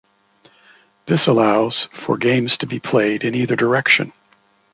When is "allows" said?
1.27-1.87